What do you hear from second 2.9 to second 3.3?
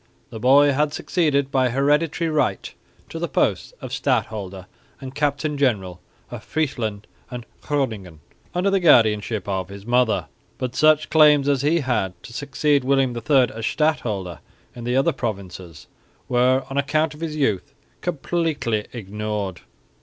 to the